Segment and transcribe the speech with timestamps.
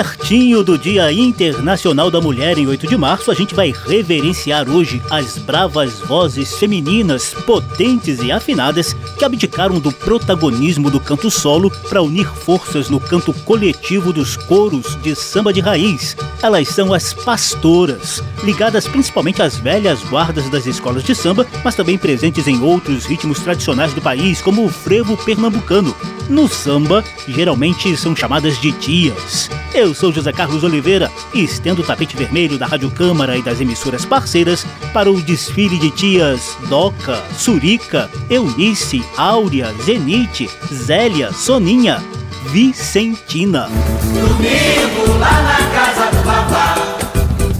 [0.00, 5.02] Pertinho do Dia Internacional da Mulher, em 8 de março, a gente vai reverenciar hoje
[5.10, 12.00] as bravas vozes femininas, potentes e afinadas que abdicaram do protagonismo do canto solo para
[12.00, 16.16] unir forças no canto coletivo dos coros de samba de raiz.
[16.42, 21.98] Elas são as pastoras, ligadas principalmente às velhas guardas das escolas de samba, mas também
[21.98, 25.94] presentes em outros ritmos tradicionais do país, como o frevo pernambucano.
[26.30, 29.50] No samba, geralmente são chamadas de tias.
[29.74, 33.60] Eu sou José Carlos Oliveira e estendo o tapete vermelho da Rádio Câmara e das
[33.60, 42.02] emissoras parceiras para o desfile de tias Doca, Surica, Eunice, Áurea, Zenite, Zélia, Soninha,
[42.46, 43.68] Vicentina.
[43.68, 46.74] Domingo lá na casa do Vavá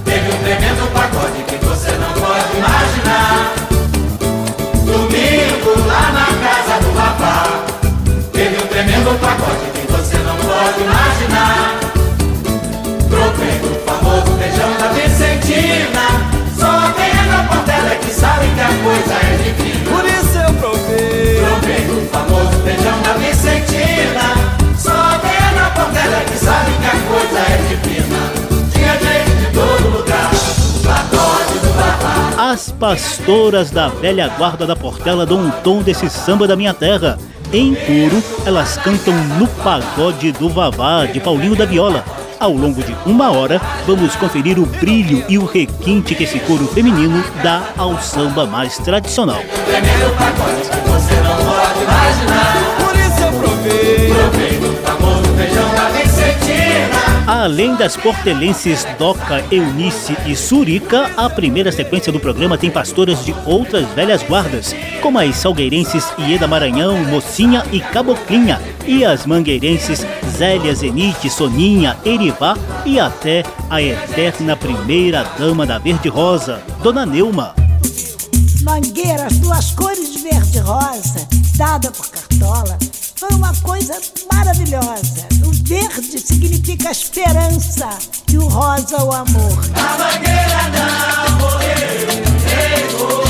[0.05, 3.55] Teve um tremendo pagode que você não pode imaginar
[4.84, 7.44] Domingo lá na casa do Vavá
[8.33, 11.09] Teve um tremendo pagode que você não pode imaginar
[16.57, 20.55] Só quem é da Portela que sabe que a coisa é divina Por isso eu
[20.55, 21.45] provei.
[21.45, 24.27] Provei do famoso feijão da Vicentina
[24.79, 28.21] Só quem é da Portela que sabe que a coisa é divina
[28.73, 30.31] Tinha gente de todo lugar
[30.85, 36.47] Pagode do Vavá As pastoras da velha guarda da Portela dão um tom desse samba
[36.47, 37.19] da minha terra.
[37.53, 42.05] Em coro, elas cantam no pagode do Vavá de Paulinho da Viola.
[42.41, 46.67] Ao longo de uma hora, vamos conferir o brilho e o requinte que esse coro
[46.69, 49.43] feminino dá ao samba mais tradicional.
[52.79, 54.15] Por isso eu provei.
[54.15, 61.71] Provei do famoso feijão da Vicentina Além das portelenses Doca, Eunice e Surica, a primeira
[61.71, 67.65] sequência do programa tem pastoras de outras velhas guardas, como as salgueirenses Ieda Maranhão, Mocinha
[67.71, 70.05] e Caboclinha, e as mangueirenses
[70.37, 77.55] Zélia Zenite, Soninha, Erivá e até a eterna primeira dama da Verde Rosa, Dona Neuma.
[78.65, 82.77] Mangueira, as duas cores de verde rosa, dada por Cartola,
[83.20, 84.00] foi uma coisa
[84.32, 85.28] maravilhosa.
[85.44, 87.91] O verde significa esperança
[88.32, 89.58] e o rosa o amor.
[89.75, 92.08] A mangueira não morreu
[92.47, 93.30] Nem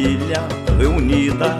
[0.00, 0.42] família
[0.78, 1.58] reunida,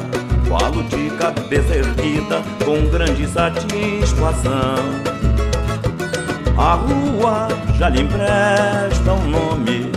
[0.49, 4.77] falo de cabeça erguida com grande satisfação.
[6.57, 9.93] A rua já lhe empresta um nome,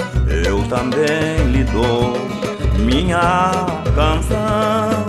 [0.46, 2.18] eu também lhe dou
[2.80, 3.52] minha
[3.96, 5.06] canção.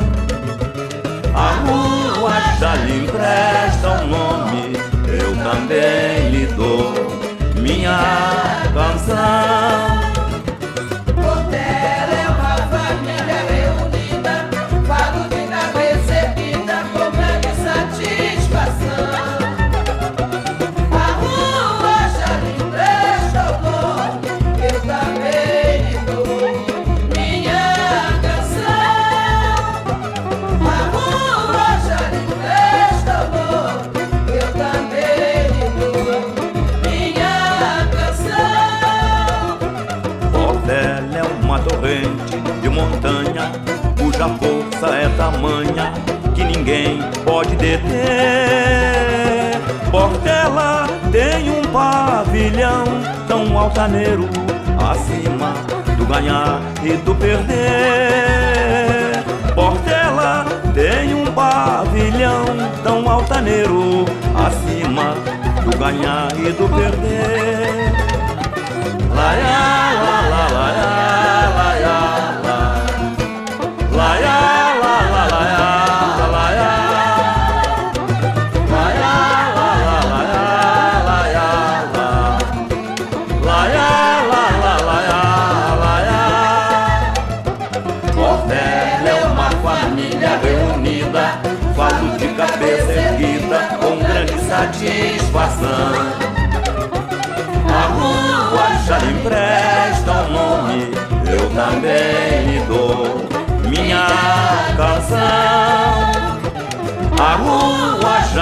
[1.35, 4.73] A rua já lhe empresta um nome,
[5.09, 6.95] eu também lhe dou
[7.61, 7.99] minha
[8.73, 9.94] canção.
[44.29, 45.93] Montanha
[46.35, 47.85] que ninguém pode deter.
[49.91, 52.85] Portela tem um pavilhão
[53.29, 54.29] tão altaneiro
[54.91, 55.55] acima
[55.97, 57.55] do ganhar e do perder.
[59.55, 62.45] Portela tem um pavilhão
[62.83, 64.05] tão altaneiro
[64.35, 65.15] acima
[65.65, 67.95] do ganhar e do perder.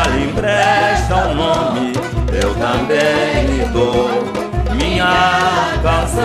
[0.02, 1.92] Já lhe empresta um nome,
[2.32, 4.08] eu também lhe dou
[4.74, 6.22] minha canção.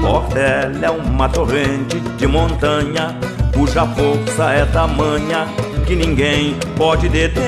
[0.00, 3.16] Portela é uma torrente de montanha,
[3.54, 5.46] cuja força é tamanha
[5.86, 7.40] que ninguém pode deter.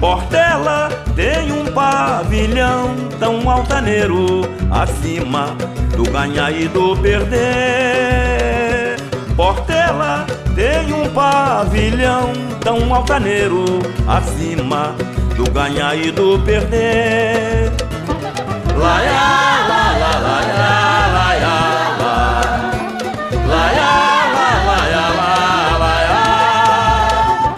[0.00, 5.54] Portela tem um pavilhão tão altaneiro acima
[5.96, 8.96] do ganhar e do perder.
[9.36, 10.26] Portela
[10.62, 13.64] tem um pavilhão tão altaneiro
[14.06, 14.94] acima
[15.36, 17.72] do ganhar e do perder.
[18.76, 20.40] Lá, lá, lá, lá, lá,
[21.12, 21.62] lá, lá.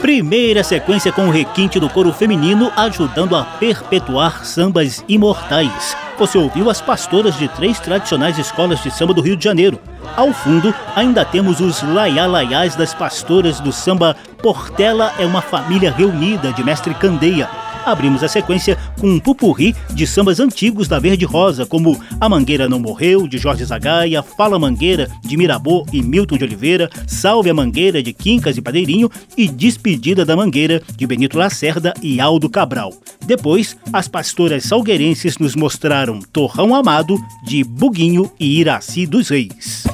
[0.00, 5.94] Primeira sequência com o requinte do coro feminino ajudando a perpetuar sambas imortais.
[6.16, 9.80] Você ouviu as pastoras de três tradicionais escolas de samba do Rio de Janeiro.
[10.16, 16.52] Ao fundo, ainda temos os laiá-laiás das pastoras do samba Portela é uma família reunida
[16.52, 17.48] de Mestre Candeia.
[17.84, 22.68] Abrimos a sequência com um pupurri de sambas antigos da Verde Rosa, como A Mangueira
[22.68, 27.54] Não Morreu, de Jorge Zagaia, Fala Mangueira, de Mirabô e Milton de Oliveira, Salve a
[27.54, 32.92] Mangueira, de Quincas e Padeirinho e Despedida da Mangueira, de Benito Lacerda e Aldo Cabral.
[33.26, 39.84] Depois, as pastoras salgueirenses nos mostraram Torrão Amado, de Buguinho e Iraci dos Reis.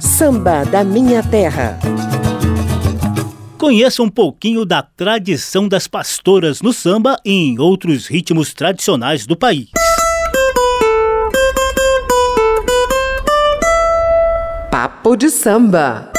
[0.00, 1.78] Samba da Minha Terra.
[3.66, 9.36] Conheça um pouquinho da tradição das pastoras no samba e em outros ritmos tradicionais do
[9.36, 9.70] país.
[14.70, 16.12] Papo de samba.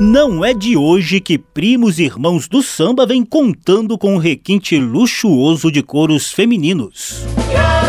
[0.00, 4.78] Não é de hoje que primos e irmãos do samba vêm contando com um requinte
[4.78, 7.22] luxuoso de coros femininos.
[7.50, 7.81] E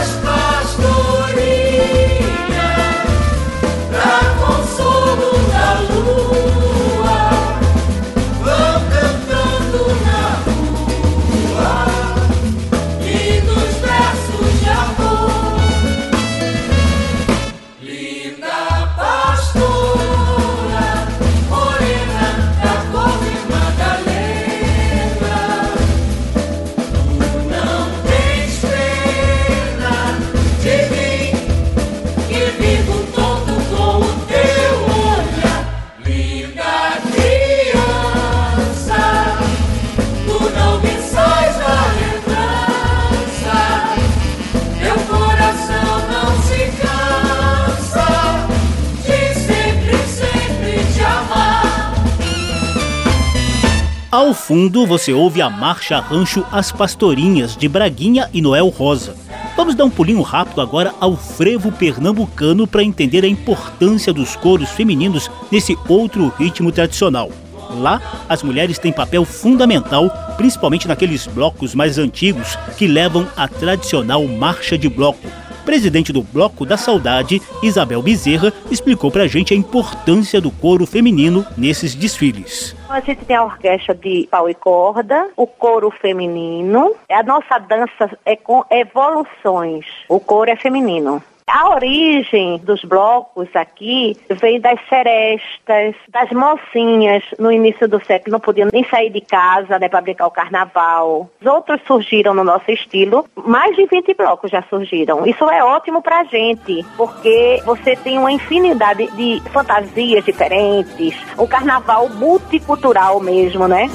[54.24, 59.18] Ao fundo, você ouve a marcha rancho As Pastorinhas, de Braguinha e Noel Rosa.
[59.58, 64.70] Vamos dar um pulinho rápido agora ao frevo pernambucano para entender a importância dos coros
[64.70, 67.30] femininos nesse outro ritmo tradicional.
[67.72, 74.26] Lá, as mulheres têm papel fundamental, principalmente naqueles blocos mais antigos que levam a tradicional
[74.26, 75.28] marcha de bloco.
[75.64, 81.46] Presidente do Bloco da Saudade, Isabel Bezerra, explicou pra gente a importância do coro feminino
[81.58, 82.76] nesses desfiles.
[82.90, 86.94] A gente tem a orquestra de pau e corda, o coro feminino.
[87.10, 89.86] A nossa dança é com evoluções.
[90.08, 91.24] O coro é feminino.
[91.48, 98.40] A origem dos blocos aqui vem das serestas, das mocinhas no início do século, não
[98.40, 101.30] podiam nem sair de casa né, para brincar o carnaval.
[101.40, 105.26] Os outros surgiram no nosso estilo, mais de 20 blocos já surgiram.
[105.26, 112.10] Isso é ótimo pra gente, porque você tem uma infinidade de fantasias diferentes, o carnaval
[112.10, 113.90] multicultural mesmo, né?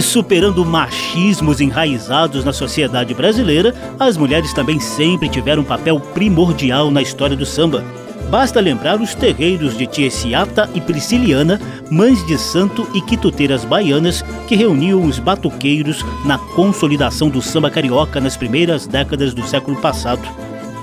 [0.00, 7.02] Superando machismos enraizados na sociedade brasileira, as mulheres também sempre tiveram um papel primordial na
[7.02, 7.84] história do samba.
[8.30, 11.60] Basta lembrar os terreiros de Tiesiata e Prisciliana,
[11.90, 18.20] mães de santo e quituteiras baianas que reuniam os batuqueiros na consolidação do samba carioca
[18.20, 20.22] nas primeiras décadas do século passado.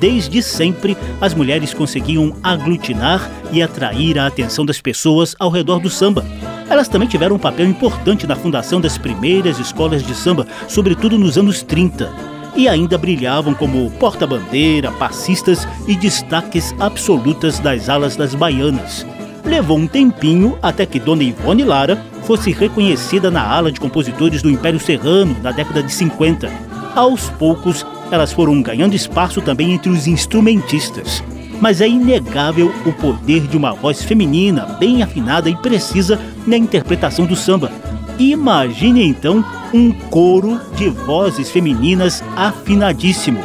[0.01, 5.91] Desde sempre, as mulheres conseguiam aglutinar e atrair a atenção das pessoas ao redor do
[5.91, 6.25] samba.
[6.67, 11.38] Elas também tiveram um papel importante na fundação das primeiras escolas de samba, sobretudo nos
[11.38, 19.05] anos 30 e ainda brilhavam como porta-bandeira, passistas e destaques absolutas das alas das baianas.
[19.46, 24.50] Levou um tempinho até que Dona Ivone Lara fosse reconhecida na ala de compositores do
[24.50, 26.51] Império Serrano na década de 50.
[26.96, 31.24] Aos poucos, elas foram ganhando espaço também entre os instrumentistas.
[31.60, 37.25] Mas é inegável o poder de uma voz feminina bem afinada e precisa na interpretação
[37.25, 37.72] do samba.
[38.20, 43.39] Imagine então um coro de vozes femininas afinadíssimo.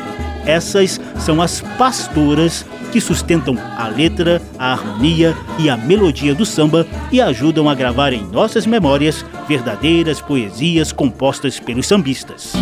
[0.45, 6.87] Essas são as pastoras que sustentam a letra, a harmonia e a melodia do samba
[7.13, 12.55] e ajudam a gravar em nossas memórias verdadeiras poesias compostas pelos sambistas.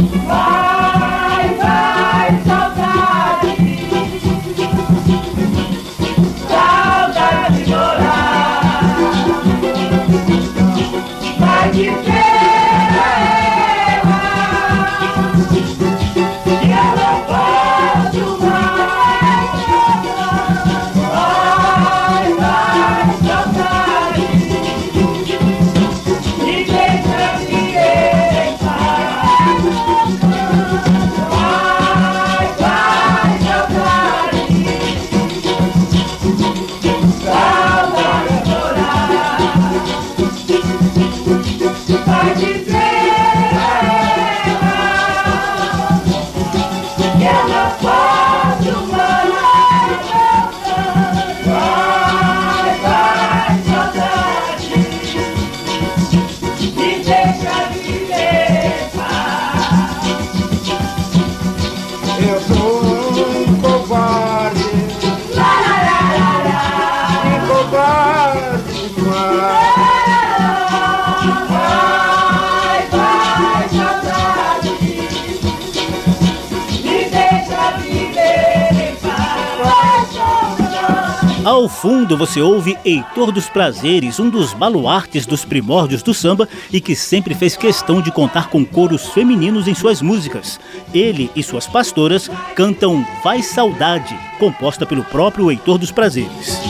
[81.65, 86.79] Ao fundo você ouve Heitor dos Prazeres, um dos baluartes dos primórdios do samba e
[86.79, 90.61] que sempre fez questão de contar com coros femininos em suas músicas.
[90.93, 96.61] Ele e suas pastoras cantam Faz Saudade, composta pelo próprio Heitor dos Prazeres.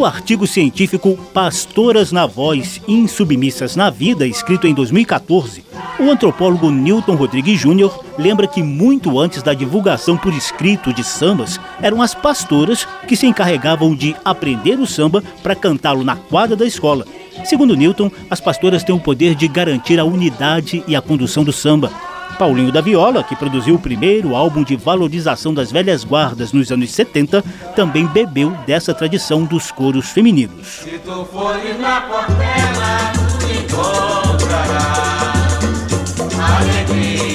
[0.00, 5.62] No artigo científico Pastoras na Voz, Insubmissas na Vida, escrito em 2014,
[5.98, 7.90] o antropólogo Newton Rodrigues Jr.
[8.18, 13.26] lembra que muito antes da divulgação por escrito de sambas, eram as pastoras que se
[13.26, 17.04] encarregavam de aprender o samba para cantá-lo na quadra da escola.
[17.44, 21.52] Segundo Newton, as pastoras têm o poder de garantir a unidade e a condução do
[21.52, 21.92] samba,
[22.40, 26.90] Paulinho da Viola, que produziu o primeiro álbum de valorização das velhas guardas nos anos
[26.90, 27.44] 70,
[27.76, 30.66] também bebeu dessa tradição dos coros femininos.
[30.66, 31.28] Se tu
[31.78, 33.12] na portela,
[36.56, 37.29] alegria.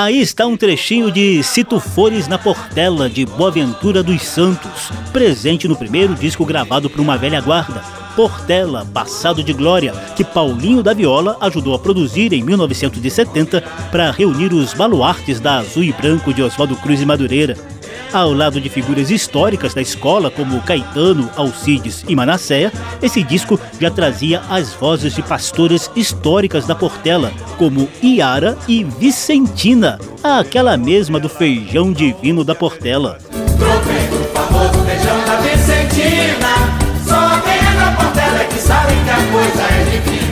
[0.00, 5.66] Aí está um trechinho de Se Tu Fores na Portela, de Boaventura dos Santos, presente
[5.66, 7.82] no primeiro disco gravado por uma velha guarda,
[8.14, 14.52] Portela, Passado de Glória, que Paulinho da Viola ajudou a produzir em 1970 para reunir
[14.52, 17.56] os baluartes da Azul e Branco de Oswaldo Cruz e Madureira.
[18.12, 23.90] Ao lado de figuras históricas da escola como Caetano, Alcides e Manasséia, esse disco já
[23.90, 31.28] trazia as vozes de pastoras históricas da Portela, como Iara e Vicentina, aquela mesma do
[31.28, 33.18] feijão divino da Portela.
[35.42, 36.54] Vicentina,
[37.06, 40.27] só quem é da Portela é que sabe que a coisa é.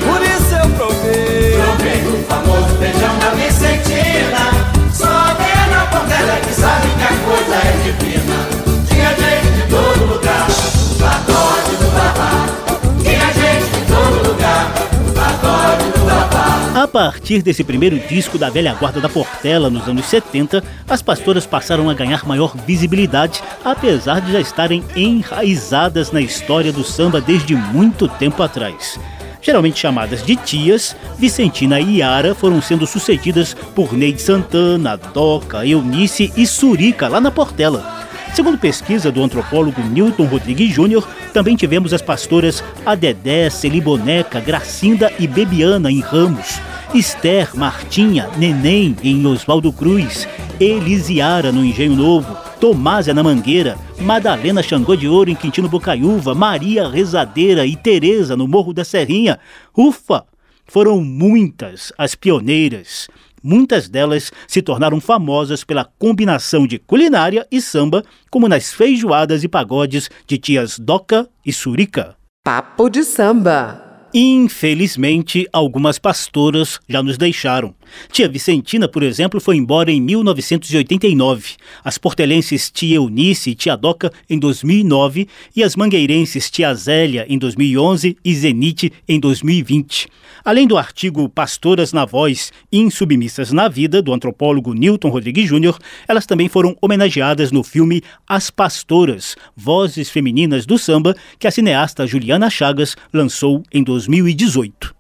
[16.97, 21.91] Partir desse primeiro disco da velha guarda da Portela nos anos 70, as pastoras passaram
[21.91, 28.09] a ganhar maior visibilidade, apesar de já estarem enraizadas na história do samba desde muito
[28.09, 28.99] tempo atrás.
[29.43, 36.33] Geralmente chamadas de tias, Vicentina e Yara foram sendo sucedidas por Neide Santana, Doca, Eunice
[36.35, 38.07] e Surica lá na Portela.
[38.35, 45.27] Segundo pesquisa do antropólogo Newton Rodrigues Júnior, também tivemos as pastoras Adedé, Celiboneca, Gracinda e
[45.27, 46.59] Bebiana em Ramos,
[46.99, 50.27] Esther, Martinha, Neném em Oswaldo Cruz,
[50.59, 56.89] Elisiara no Engenho Novo, Tomásia na Mangueira, Madalena Xangô de Ouro em Quintino Bocaiúva, Maria
[56.89, 59.39] Rezadeira e Teresa no Morro da Serrinha.
[59.77, 60.25] Ufa!
[60.65, 63.09] Foram muitas as pioneiras.
[63.43, 69.49] Muitas delas se tornaram famosas pela combinação de culinária e samba, como nas feijoadas e
[69.49, 72.17] pagodes de tias Doca e Surica.
[72.43, 73.86] Papo de samba.
[74.19, 77.75] Infelizmente, algumas pastoras já nos deixaram.
[78.11, 84.11] Tia Vicentina, por exemplo, foi embora em 1989, as portelenses Tia Eunice e Tia Doca
[84.31, 90.09] em 2009 e as mangueirenses Tia Zélia em 2011 e Zenite em 2020.
[90.45, 95.77] Além do artigo Pastoras na Voz, Insubmissas na Vida, do antropólogo Newton Rodrigues Júnior,
[96.07, 102.07] elas também foram homenageadas no filme As Pastoras, Vozes Femininas do Samba, que a cineasta
[102.07, 104.95] Juliana Chagas lançou em 2018.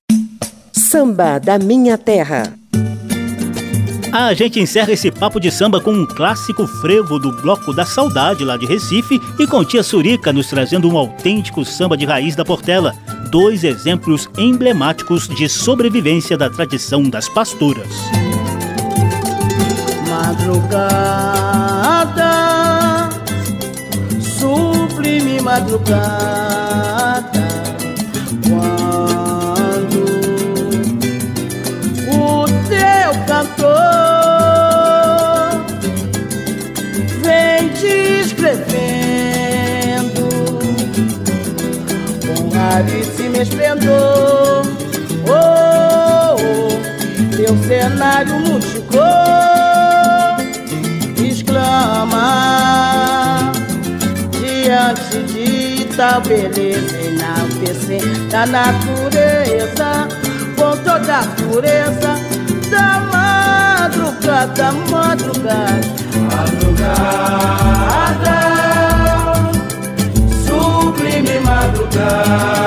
[0.72, 2.52] Samba da Minha Terra.
[4.12, 8.44] A gente encerra esse papo de samba com um clássico frevo do Bloco da Saudade
[8.44, 12.44] lá de Recife e com Tia Surica nos trazendo um autêntico samba de raiz da
[12.44, 12.94] Portela.
[13.30, 17.88] Dois exemplos emblemáticos de sobrevivência da tradição das pastoras.
[20.08, 20.70] Madrugada,
[24.20, 26.95] sublime madrugada,
[42.76, 44.62] com raríssimo esplendor.
[45.28, 49.02] Oh, oh, teu cenário multicor
[51.24, 52.28] exclama
[54.30, 60.08] diante de tal beleza enaltecer da natureza
[60.56, 62.18] com toda a pureza
[62.70, 65.80] da madrugada, madrugada,
[66.30, 67.56] madrugada,
[70.44, 72.65] sublime madrugada.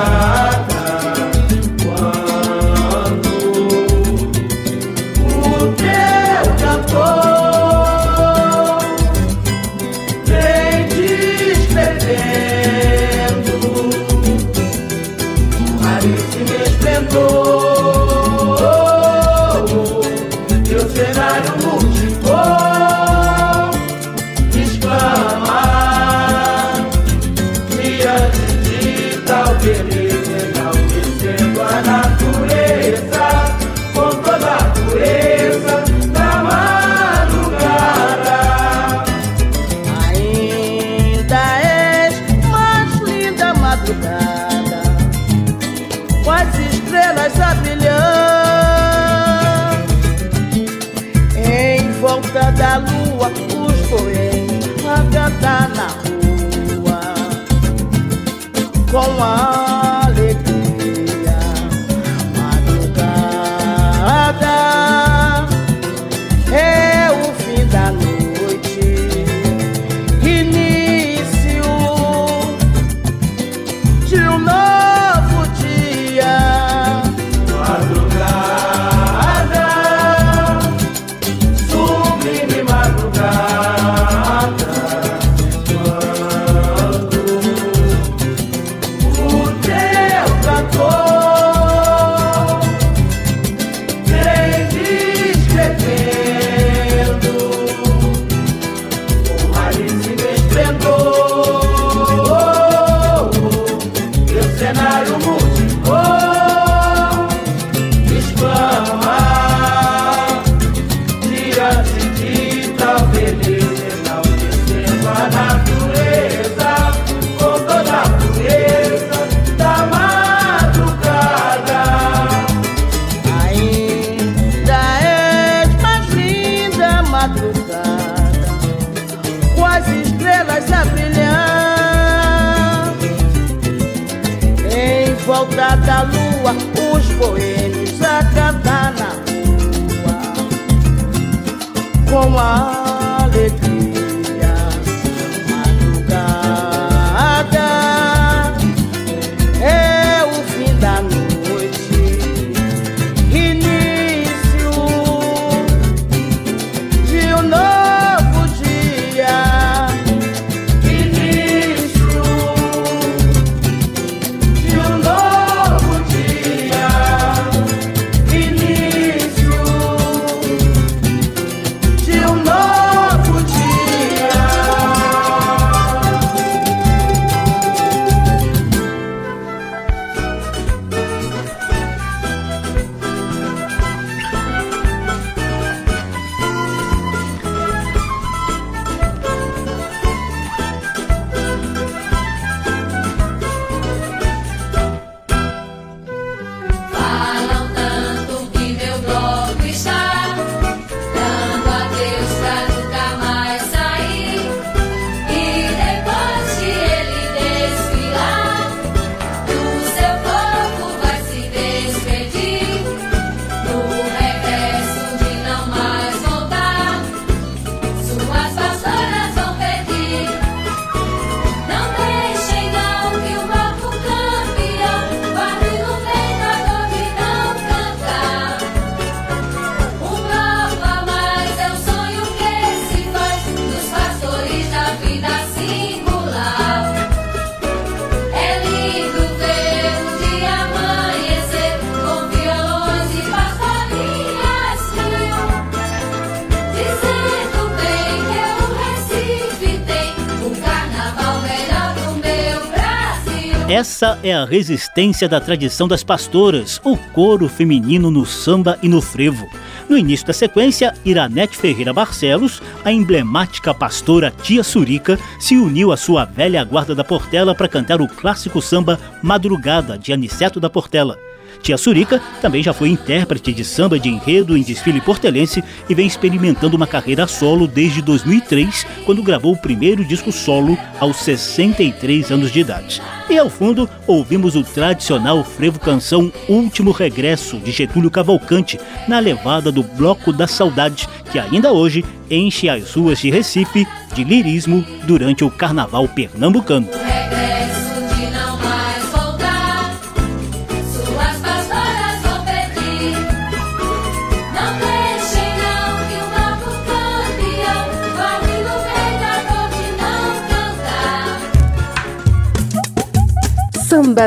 [253.69, 258.99] Essa é a resistência da tradição das pastoras, o coro feminino no samba e no
[258.99, 259.47] frevo.
[259.87, 265.97] No início da sequência, Iranete Ferreira Barcelos, a emblemática pastora Tia Surica, se uniu à
[265.97, 271.28] sua velha guarda da Portela para cantar o clássico samba Madrugada, de Aniceto da Portela.
[271.61, 276.07] Tia Surica também já foi intérprete de samba de enredo em desfile portelense e vem
[276.07, 282.51] experimentando uma carreira solo desde 2003, quando gravou o primeiro disco solo aos 63 anos
[282.51, 283.01] de idade.
[283.29, 289.71] E ao fundo, ouvimos o tradicional frevo canção Último Regresso, de Getúlio Cavalcante, na levada
[289.71, 295.43] do Bloco da Saudade, que ainda hoje enche as ruas de Recife de lirismo durante
[295.43, 296.87] o Carnaval pernambucano.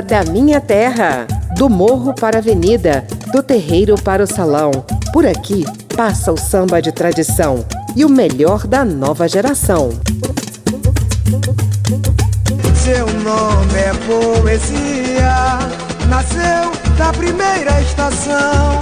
[0.01, 1.27] Da Minha Terra.
[1.55, 4.71] Do morro para a avenida, do terreiro para o salão.
[5.13, 7.63] Por aqui passa o samba de tradição
[7.95, 9.91] e o melhor da nova geração.
[12.83, 15.59] Seu nome é poesia,
[16.09, 18.81] nasceu da primeira estação.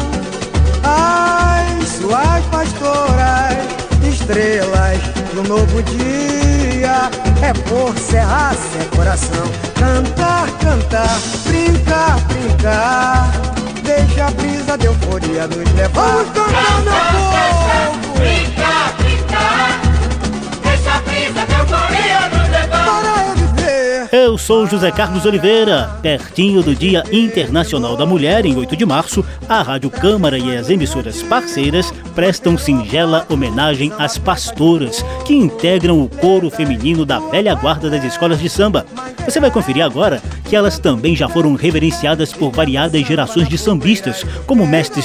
[0.84, 3.79] As suas pastoras,
[4.30, 4.98] estrelas
[5.34, 7.10] do novo dia,
[7.42, 9.50] é por serra sem coração.
[9.74, 13.32] Cantar, cantar, brincar, brincar,
[13.82, 16.24] deixa a brisa de euforia nos levar.
[16.24, 16.92] Vamos cantar, meu
[17.24, 18.18] povo!
[18.18, 19.80] Brincar, brincar,
[20.62, 22.84] deixa a brisa de euforia nos levar.
[22.84, 23.39] Para.
[24.12, 25.88] Eu sou José Carlos Oliveira.
[26.02, 30.68] Pertinho do Dia Internacional da Mulher, em 8 de março, a Rádio Câmara e as
[30.68, 37.88] emissoras parceiras prestam singela homenagem às pastoras que integram o coro feminino da velha guarda
[37.88, 38.84] das escolas de samba.
[39.24, 44.26] Você vai conferir agora que elas também já foram reverenciadas por variadas gerações de sambistas,
[44.44, 45.00] como o mestre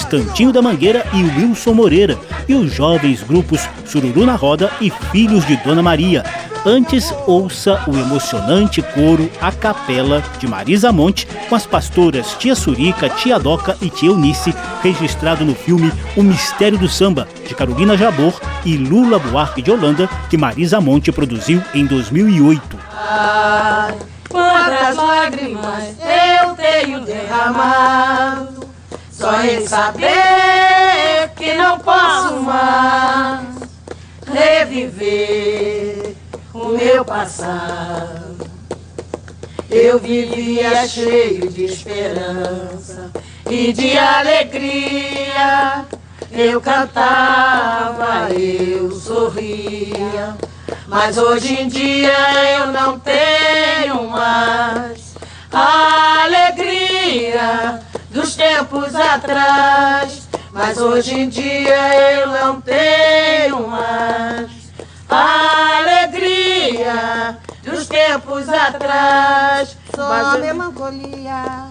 [0.51, 5.57] da Mangueira e Wilson Moreira, e os jovens grupos Sururu na Roda e Filhos de
[5.57, 6.23] Dona Maria.
[6.67, 13.07] Antes, ouça o emocionante coro a capela de Marisa Monte com as pastoras Tia Surica,
[13.07, 14.51] Tia Doca e Tia Eunice,
[14.81, 20.09] registrado no filme O Mistério do Samba, de Carolina Jabor e Lula Buarque de Holanda,
[20.27, 22.79] que Marisa Monte produziu em 2008.
[22.95, 23.95] Ai,
[24.27, 25.83] quantas lágrimas
[26.41, 28.67] eu tenho derramado,
[29.11, 33.45] só em saber que não posso mais
[34.33, 36.04] reviver
[36.55, 38.49] o meu passado.
[39.69, 43.11] Eu vivia cheio de esperança
[43.49, 45.85] e de alegria.
[46.31, 50.37] Eu cantava, eu sorria.
[50.87, 52.13] Mas hoje em dia
[52.57, 55.13] eu não tenho mais
[55.51, 60.25] a alegria dos tempos atrás.
[60.53, 64.49] Mas hoje em dia eu não tenho mais
[65.09, 65.54] a
[66.85, 69.77] alegria dos tempos atrás.
[69.95, 71.67] Só eu- melancolia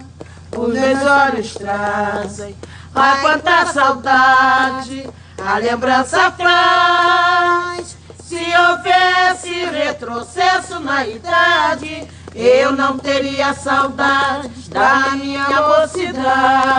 [0.55, 2.55] os meus olhos trazem.
[2.93, 5.09] Ai, quanta saudade
[5.43, 7.97] a lembrança faz.
[8.23, 16.75] Se houvesse retrocesso na idade, eu não teria saudade da minha mocidade.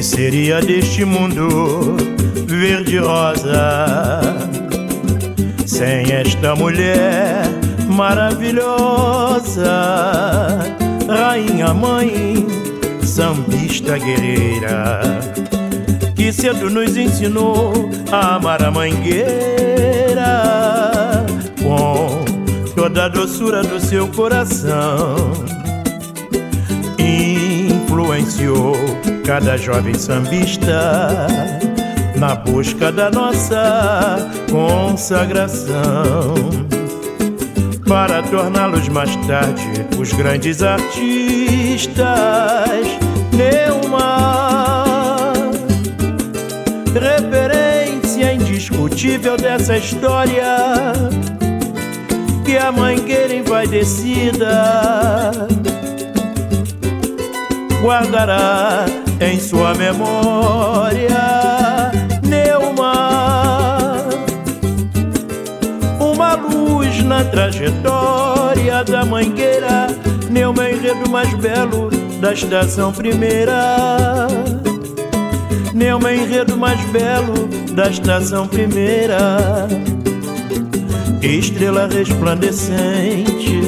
[0.00, 1.94] Que seria deste mundo
[2.46, 4.22] verde-rosa
[5.66, 7.42] sem esta mulher
[7.86, 9.68] maravilhosa?
[11.06, 12.46] Rainha mãe,
[13.04, 15.02] sambista guerreira,
[16.16, 20.16] que cedo nos ensinou a amar a mangueira
[21.62, 22.24] com
[22.74, 25.30] toda a doçura do seu coração
[26.98, 28.74] influenciou
[29.30, 31.28] cada jovem sambista
[32.16, 36.34] na busca da nossa consagração
[37.86, 42.00] para torná-los mais tarde os grandes artistas.
[43.32, 45.32] Neuma,
[46.92, 50.92] referência indiscutível dessa história
[52.44, 55.30] que a mangueira envaidecida
[57.80, 58.86] guardará
[59.20, 61.10] em sua memória.
[62.26, 64.08] Neuma,
[66.00, 69.88] uma luz na trajetória da mangueira.
[70.30, 74.26] Neuma, enredo mais belo da estação primeira.
[75.74, 79.68] Neuma, enredo mais belo da estação primeira.
[81.20, 83.60] Estrela resplandecente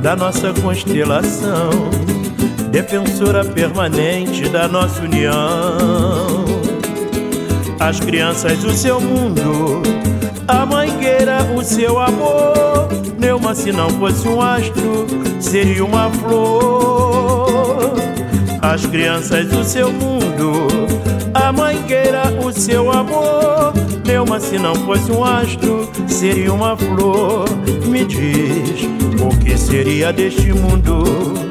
[0.00, 1.90] da nossa constelação
[2.76, 6.44] defensora permanente da nossa união.
[7.80, 9.80] As crianças, o seu mundo,
[10.46, 12.88] a mangueira, o seu amor.
[13.18, 15.06] Neuma, se não fosse um astro,
[15.40, 17.94] seria uma flor.
[18.60, 20.68] As crianças, o seu mundo,
[21.32, 23.72] a mangueira, o seu amor.
[24.04, 27.46] Neuma, se não fosse um astro, seria uma flor.
[27.86, 28.82] Me diz,
[29.18, 31.45] o que seria deste mundo?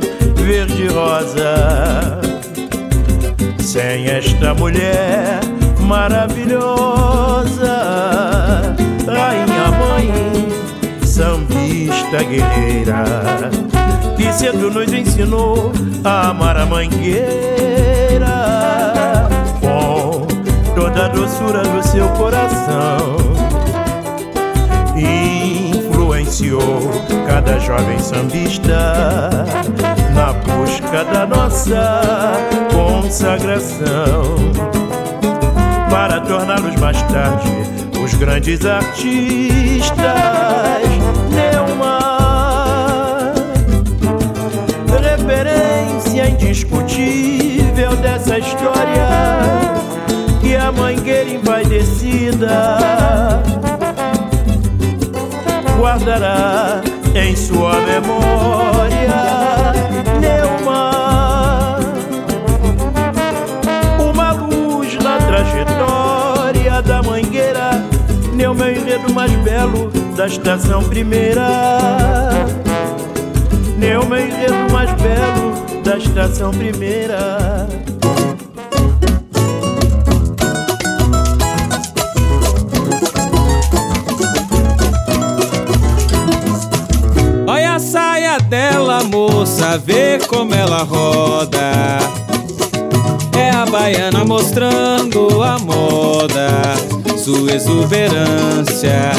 [0.46, 2.20] Verde rosa
[3.60, 5.40] sem esta mulher
[5.80, 6.46] maravilhosa,
[9.08, 10.12] rainha mãe,
[11.04, 13.04] sambista guerreira,
[14.16, 15.72] que cedo nos ensinou
[16.04, 18.28] a amar a mangueira
[19.60, 20.28] com
[20.76, 23.45] toda a doçura do seu coração.
[27.26, 29.46] Cada jovem sambista
[30.14, 32.02] na busca da nossa
[32.74, 34.36] consagração
[35.90, 37.48] para torná-los mais tarde
[38.04, 39.96] os grandes artistas.
[41.32, 42.00] Neuma,
[45.02, 49.08] referência indiscutível dessa história
[50.42, 52.78] que a mangueira envaidecida
[56.06, 56.82] guardará
[57.16, 59.16] em sua memória.
[60.20, 61.80] Neuma,
[64.00, 67.84] uma luz na trajetória da mangueira.
[68.34, 71.48] Neuma, enredo mais belo da estação primeira.
[73.78, 77.68] Neuma, enredo mais belo da estação primeira.
[88.56, 92.00] Dela, moça, vê como ela roda.
[93.38, 96.48] É a baiana mostrando a moda,
[97.18, 99.12] sua exuberância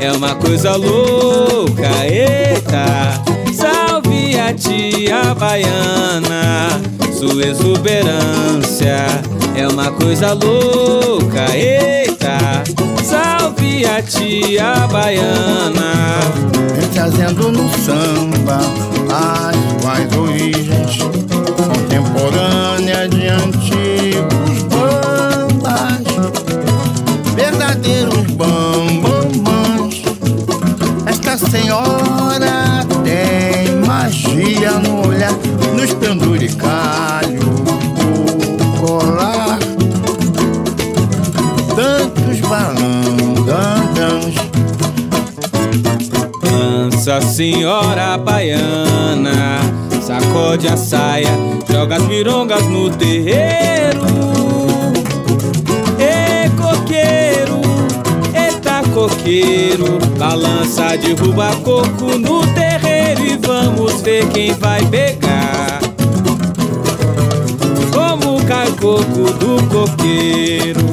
[0.00, 1.90] é uma coisa louca.
[2.06, 3.20] Eita,
[3.52, 6.80] salve a tia baiana,
[7.18, 9.06] sua exuberância
[9.56, 11.52] é uma coisa louca.
[11.52, 12.03] Eita,
[13.74, 16.20] salve a tia baiana.
[16.74, 18.60] Vem trazendo no samba
[19.10, 20.98] as suas origens
[21.56, 26.04] contemporânea de antigos bambas,
[27.34, 30.02] verdadeiros bambamãs.
[31.06, 35.32] Esta senhora tem magia no olhar,
[47.34, 49.58] Senhora Baiana
[50.00, 51.36] sacode a saia,
[51.68, 54.06] joga as mirongas no terreiro.
[55.98, 57.60] Ê coqueiro,
[58.32, 65.80] eita coqueiro, balança, derruba coco no terreiro e vamos ver quem vai pegar.
[67.92, 70.84] Como cai coco do coqueiro.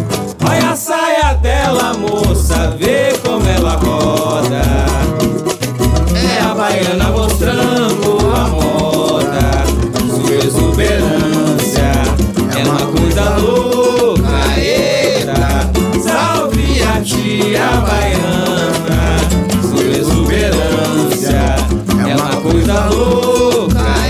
[0.50, 3.14] Olha a saia dela, moça, vê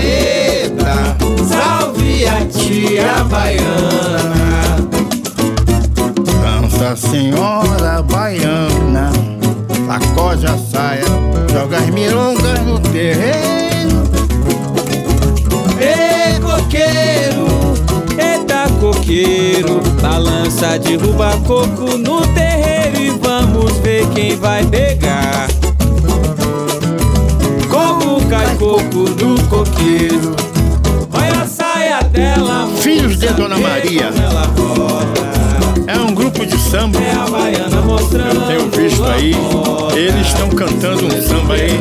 [0.04, 1.16] Eita,
[1.48, 4.76] salve a tia baiana.
[6.42, 9.10] Dança senhora baiana,
[9.86, 11.04] sacode a saia,
[11.52, 14.02] joga as milongas no terreno.
[15.80, 17.46] Ê coqueiro,
[18.18, 25.48] eita coqueiro, balança, derruba coco no terreiro e vamos ver quem vai pegar.
[28.62, 30.36] Coco do coqueiro,
[31.12, 32.68] olha a saia dela.
[32.80, 34.08] Filhos de Dona Maria.
[35.88, 37.00] É um grupo de samba.
[37.00, 39.34] Eu tenho visto aí.
[39.96, 41.80] Eles estão cantando um samba aí,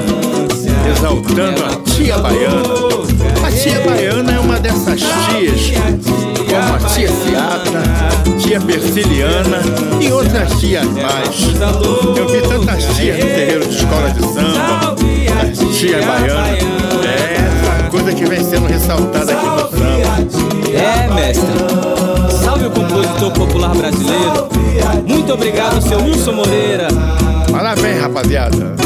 [0.92, 2.64] exaltando a tia baiana.
[3.46, 5.74] A tia baiana é uma dessas tias,
[6.50, 9.62] como a tia Ciata, tia Persiliana
[10.00, 12.18] e outras tias mais.
[12.18, 16.58] Eu vi tantas tias no terreiro de escola de samba, a tia baiana.
[17.06, 20.72] É essa coisa que vem sendo ressaltada aqui no samba.
[20.72, 22.42] É, mestre.
[22.44, 24.50] Salve o compositor popular brasileiro.
[25.08, 26.88] Muito obrigado, seu Wilson Moreira.
[27.52, 28.81] Parabéns, rapaziada.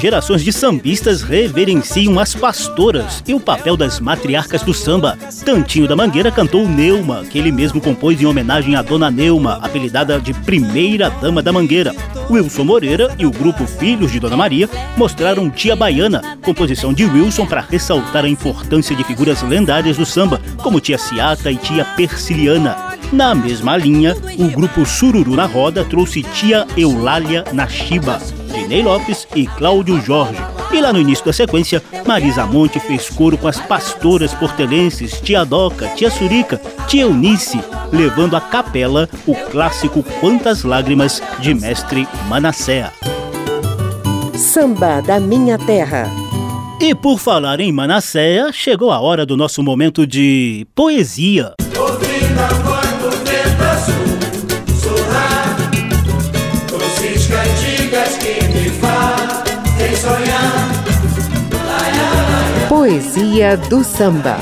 [0.00, 5.18] Gerações de sambistas reverenciam as pastoras e o papel das matriarcas do samba.
[5.44, 10.18] Tantinho da Mangueira cantou Neuma, que ele mesmo compôs em homenagem à Dona Neuma, apelidada
[10.18, 11.94] de Primeira Dama da Mangueira.
[12.30, 17.44] Wilson Moreira e o grupo Filhos de Dona Maria mostraram Tia Baiana, composição de Wilson
[17.44, 22.76] para ressaltar a importância de figuras lendárias do samba, como Tia Ciata e Tia Persiliana.
[23.12, 28.20] Na mesma linha, o grupo Sururu na Roda trouxe Tia Eulália na Chiba,
[28.50, 30.40] de Ney Lopes e Cláudio Jorge.
[30.72, 35.44] E lá no início da sequência, Marisa Monte fez coro com as pastoras portelenses Tia
[35.44, 37.60] Doca, Tia Surica, Tia Eunice,
[37.92, 42.86] levando à capela o clássico Quantas Lágrimas de Mestre Manassés.
[44.34, 46.08] Samba da Minha Terra.
[46.80, 51.52] E por falar em Manassés, chegou a hora do nosso momento de poesia.
[51.78, 52.59] Ouvindo
[62.90, 64.36] Poesia do samba.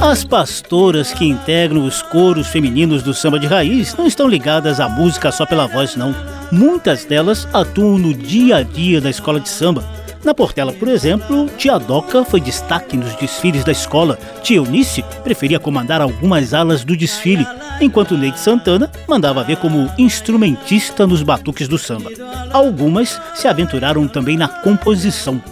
[0.00, 4.88] As pastoras que integram os coros femininos do samba de raiz não estão ligadas à
[4.88, 6.14] música só pela voz, não.
[6.52, 9.82] Muitas delas atuam no dia a dia da escola de samba.
[10.24, 14.18] Na Portela, por exemplo, Tia Doca foi destaque nos desfiles da escola.
[14.42, 17.46] Tia Eunice preferia comandar algumas alas do desfile,
[17.78, 22.10] enquanto Neide Santana mandava ver como instrumentista nos batuques do samba.
[22.50, 25.42] Algumas se aventuraram também na composição.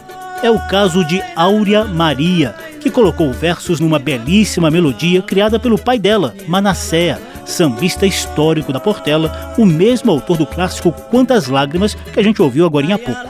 [0.42, 5.98] É o caso de Áurea Maria, que colocou versos numa belíssima melodia criada pelo pai
[5.98, 12.22] dela, Manasséa, sambista histórico da Portela, o mesmo autor do clássico Quantas Lágrimas que a
[12.22, 13.20] gente ouviu agora há pouco.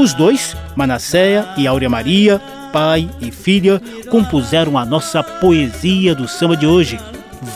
[0.00, 2.40] Os dois, Manasséia e Áurea Maria,
[2.72, 3.78] pai e filha,
[4.08, 6.98] compuseram a nossa poesia do samba de hoje,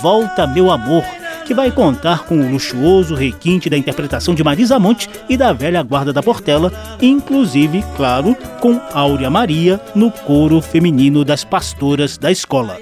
[0.02, 1.02] Volta Meu Amor,
[1.46, 5.82] que vai contar com o luxuoso requinte da interpretação de Marisa Monte e da velha
[5.82, 6.70] guarda da Portela,
[7.00, 12.76] inclusive, claro, com Áurea Maria no coro feminino das pastoras da escola.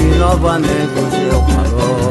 [0.00, 2.10] Sentir novamente o seu calor.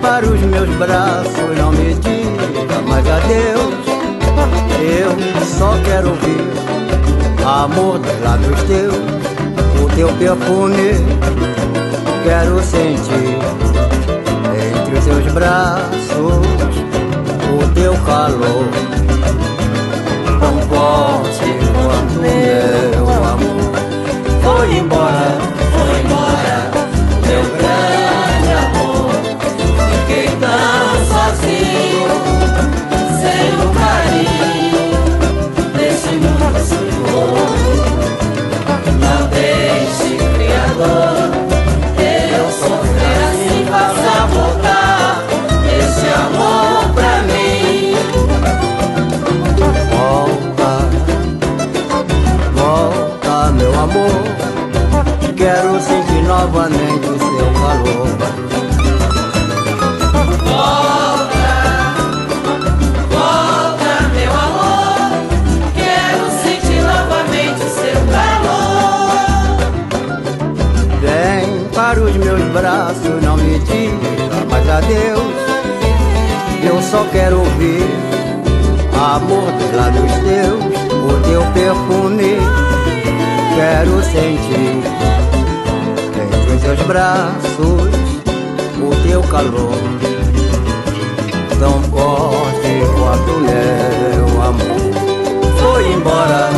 [0.00, 3.74] Para os meus braços, não me diga mais adeus.
[4.80, 6.52] Eu só quero ouvir
[7.42, 8.94] amor dos lábios teus,
[9.82, 10.92] o teu perfume.
[12.22, 13.63] Quero sentir
[15.34, 16.46] braços
[17.52, 18.68] o teu calor.
[20.40, 23.74] Tão forte quanto meu amor.
[24.42, 25.36] Foi embora,
[25.72, 26.58] foi embora,
[27.26, 29.10] meu grande amor.
[29.90, 32.12] Fiquei tão sozinho,
[33.20, 34.94] sem um carinho
[35.76, 37.48] nesse mundo, Senhor.
[39.00, 41.13] Não deixe, Criador,
[53.84, 54.24] amor.
[55.36, 58.08] Quero sentir novamente o seu calor.
[63.10, 65.10] Volta, meu amor.
[65.74, 69.58] Quero sentir novamente o seu calor.
[71.00, 75.34] Vem para os meus braços, não me diga mais adeus.
[76.62, 77.86] Eu só quero ouvir
[78.94, 80.64] amor dos lábios teus,
[80.94, 82.38] o teu perfume.
[83.54, 84.82] Quero sentir
[86.20, 87.94] entre os teus braços
[88.82, 89.78] o teu calor.
[91.60, 94.92] Tão forte quanto meu amor.
[95.60, 96.50] Foi embora,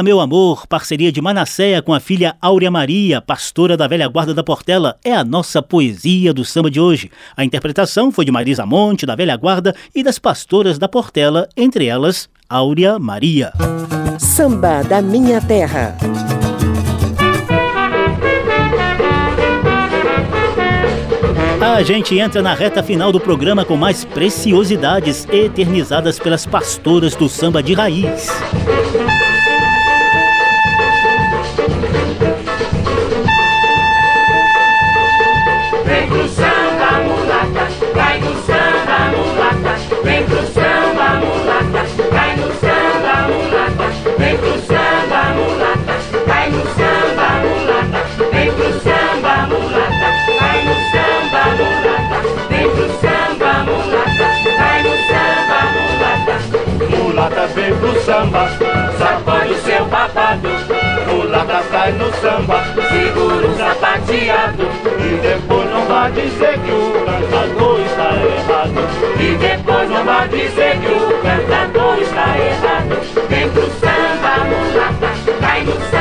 [0.00, 4.32] Volta, meu amor, parceria de Manasséia com a filha Áurea Maria, pastora da velha guarda
[4.32, 7.10] da Portela, é a nossa poesia do samba de hoje.
[7.36, 11.84] A interpretação foi de Marisa Monte, da velha guarda, e das pastoras da Portela, entre
[11.84, 13.52] elas, Áurea Maria.
[14.18, 15.94] Samba da Minha Terra.
[21.60, 27.28] A gente entra na reta final do programa com mais preciosidades eternizadas pelas pastoras do
[27.28, 28.28] samba de raiz.
[58.04, 58.48] Samba,
[58.98, 60.48] Sacode o seu babado,
[61.06, 64.62] mulata cai no samba segura o sapateado.
[64.98, 68.80] e depois não vai dizer que o cantador está errado.
[69.20, 73.28] E depois não vai dizer que o cantador está errado.
[73.28, 75.99] Vem pro samba, mulata, vai no samba,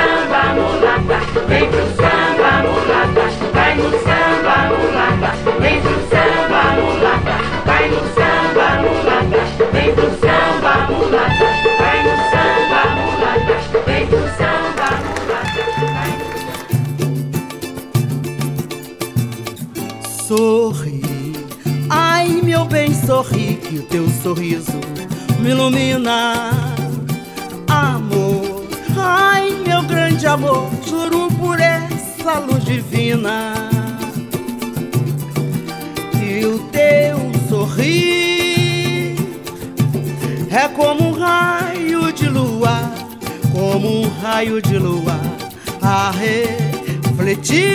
[24.22, 24.74] sorriso
[25.40, 26.52] me ilumina.
[27.68, 28.68] Amor,
[28.98, 33.54] ai meu grande amor, juro por essa luz divina.
[36.22, 37.18] E o teu
[37.48, 39.16] sorrir
[40.52, 42.92] é como um raio de lua,
[43.54, 45.20] como um raio de lua
[45.82, 47.70] a refletir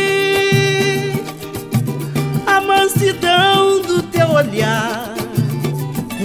[2.46, 5.03] a mansidão do teu olhar.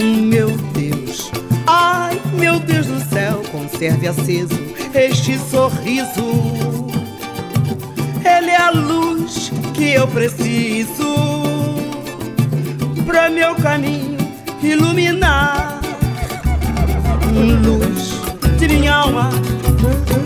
[0.01, 1.29] Meu Deus,
[1.67, 4.55] ai meu Deus do céu, conserve aceso
[4.93, 6.87] este sorriso.
[8.23, 11.03] Ele é a luz que eu preciso
[13.05, 14.17] pra meu caminho
[14.63, 15.81] iluminar.
[17.33, 18.21] Luz
[18.57, 19.31] de minha alma,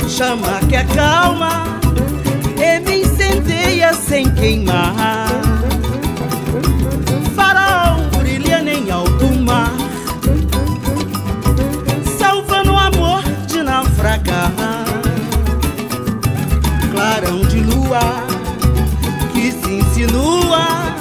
[0.08, 1.80] chama que acalma
[2.58, 5.28] e me incendeia sem queimar.
[17.04, 18.00] Clarão de lua
[19.34, 20.96] que se insinua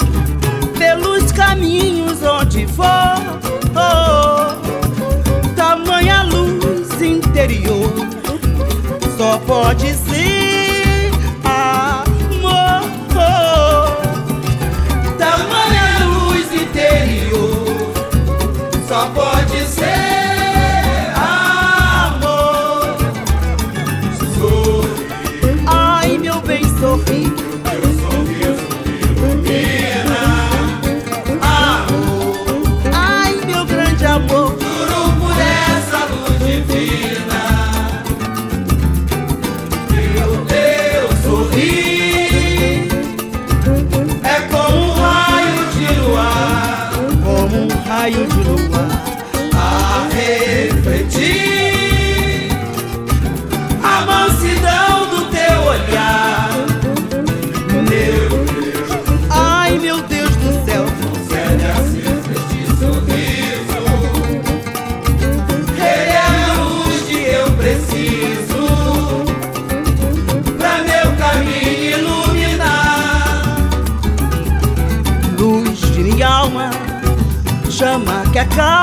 [0.77, 3.15] pelos caminhos onde for.
[3.73, 4.53] Oh,
[5.55, 7.89] tamanha luz interior
[9.17, 10.62] só pode ser
[78.55, 78.82] chama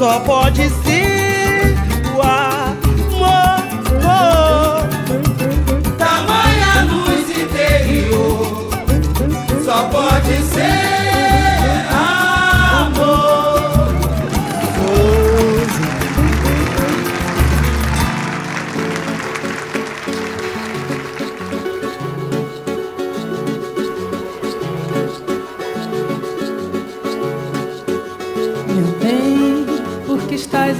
[0.00, 1.76] só pode ser
[2.16, 3.60] o amor.
[5.98, 8.70] Tamanha luz interior
[9.62, 10.89] só pode ser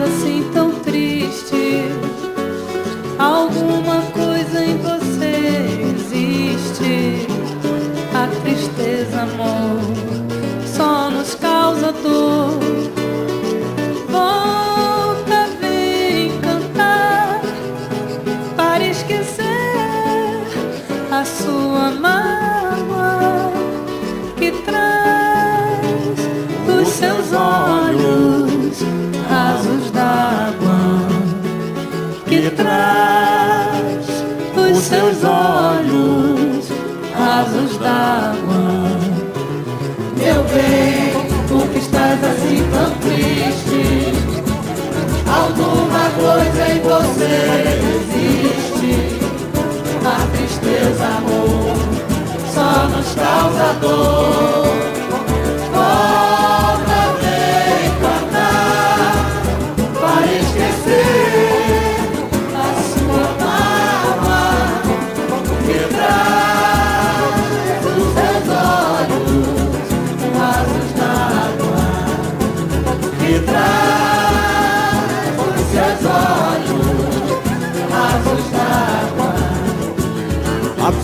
[0.02, 0.49] assim
[37.90, 38.62] d'água.
[40.16, 41.12] Meu bem,
[41.48, 43.82] por que estás assim tão triste?
[45.26, 47.34] Alguma coisa em você
[47.98, 48.94] existe.
[50.04, 51.76] A tristeza, amor,
[52.54, 54.59] só nos causa dor.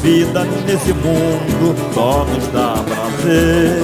[0.07, 3.83] Vida nesse mundo só nos dá prazer.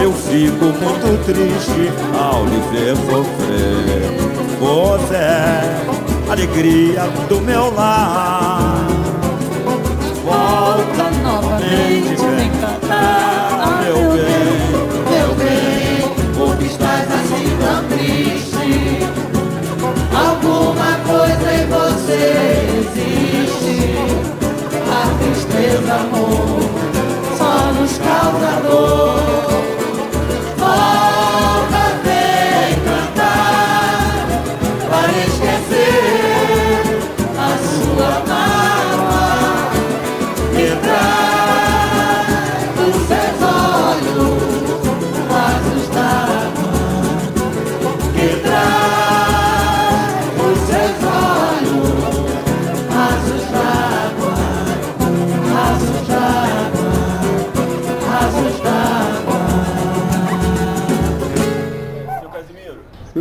[0.00, 4.08] Eu fico muito triste ao lhe ver sofrer.
[4.58, 5.80] Você é
[6.30, 8.86] alegria do meu lar.
[10.24, 14.48] Volta novamente, vem cantar, meu bem.
[15.10, 19.04] Meu bem, por que estás assim tão triste?
[20.10, 22.22] Alguma coisa em você
[22.78, 24.27] existe.
[25.20, 26.60] Tristeza, amor,
[27.36, 29.67] só nos causa dor.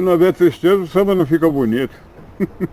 [0.07, 1.93] Se não houver tristeza, o samba não fica bonito.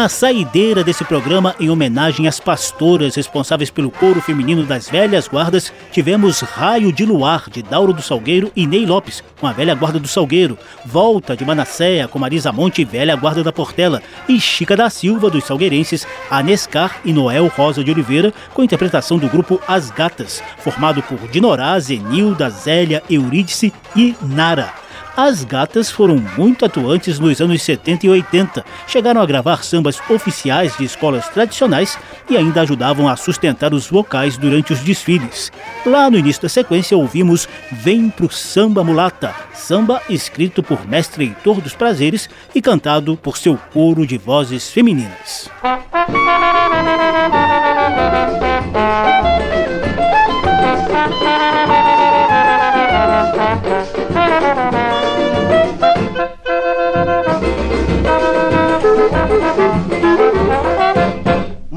[0.00, 5.70] Na saideira desse programa, em homenagem às pastoras responsáveis pelo coro feminino das velhas guardas,
[5.92, 10.00] tivemos Raio de Luar, de Dauro do Salgueiro e Ney Lopes, com a velha guarda
[10.00, 14.88] do Salgueiro, Volta de Manasséia, com Marisa Monte, velha guarda da Portela, e Chica da
[14.88, 20.42] Silva, dos salgueirenses, Anescar e Noel Rosa de Oliveira, com interpretação do grupo As Gatas,
[20.60, 24.79] formado por Dinorá, Zenilda, Zélia, Eurídice e Nara.
[25.22, 28.64] As gatas foram muito atuantes nos anos 70 e 80.
[28.86, 31.98] Chegaram a gravar sambas oficiais de escolas tradicionais
[32.30, 35.52] e ainda ajudavam a sustentar os vocais durante os desfiles.
[35.84, 41.60] Lá no início da sequência ouvimos Vem pro Samba Mulata, samba escrito por mestre Heitor
[41.60, 45.50] dos Prazeres e cantado por seu coro de vozes femininas.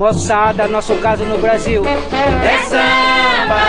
[0.04, 3.62] Moçada, nosso caso no Brasil É samba,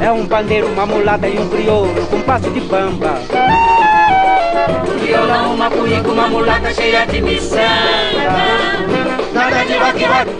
[0.00, 3.20] É um pandeiro, uma mulata e um crioulo com passo de bamba.
[4.88, 7.60] Um violão, uma cuíca, uma mulata cheia de miçanga.
[9.34, 10.30] Nada de rock, rock,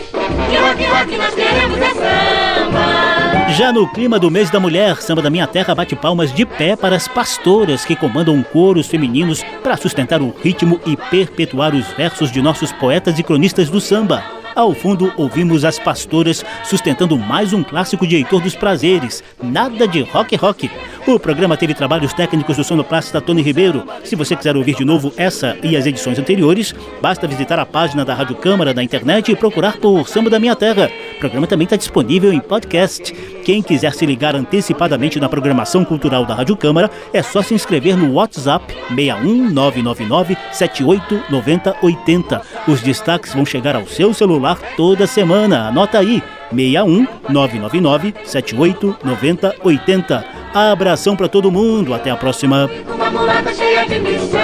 [0.48, 3.50] de rock, rock, nós queremos é samba.
[3.50, 6.74] Já no clima do mês da mulher, Samba da Minha Terra bate palmas de pé
[6.74, 12.32] para as pastoras que comandam coros femininos para sustentar o ritmo e perpetuar os versos
[12.32, 14.39] de nossos poetas e cronistas do samba.
[14.60, 20.02] Ao fundo, ouvimos as pastoras sustentando mais um clássico de Heitor dos Prazeres, Nada de
[20.02, 20.70] Rock Rock.
[21.06, 23.84] O programa teve trabalhos técnicos do sonoplasta Tony Ribeiro.
[24.04, 28.04] Se você quiser ouvir de novo essa e as edições anteriores, basta visitar a página
[28.04, 30.90] da Rádio Câmara da internet e procurar por Samba da Minha Terra.
[31.16, 33.12] O programa também está disponível em podcast.
[33.44, 37.96] Quem quiser se ligar antecipadamente na programação cultural da Rádio Câmara, é só se inscrever
[37.96, 42.42] no WhatsApp 61999 789080.
[42.68, 45.68] Os destaques vão chegar ao seu celular toda semana.
[45.68, 46.22] Anota aí.
[46.50, 50.24] 61 999 78 90 80.
[50.54, 51.94] Abração para todo mundo.
[51.94, 52.68] Até a próxima.
[52.92, 54.40] Uma mulata cheia de miçanga.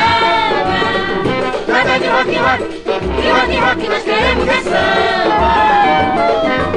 [1.68, 5.66] Nada de rock, rock, de rock, rock, nós queremos é samba.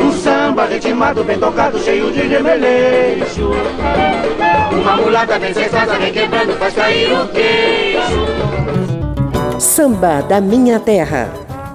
[0.01, 3.51] Um samba ritmado, bem tocado, cheio de remeleixo.
[4.71, 8.25] Uma mulata bem sensata, vem quebrando, faz cair o queixo.
[9.59, 11.48] Samba da Minha Terra.